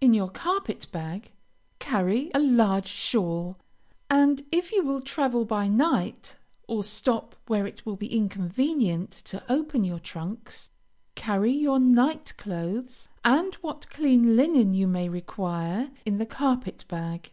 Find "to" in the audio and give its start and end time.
9.26-9.42